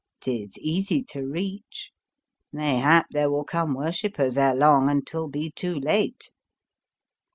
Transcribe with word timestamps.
'Tis 0.19 0.57
easy 0.57 1.03
to 1.03 1.21
reach. 1.27 1.91
Mayhap 2.51 3.05
there 3.11 3.29
will 3.29 3.43
come 3.43 3.75
worshippers 3.75 4.35
ere 4.35 4.55
long 4.55 4.89
and 4.89 5.05
'twill 5.05 5.27
be 5.27 5.51
too 5.51 5.75
late." 5.75 6.31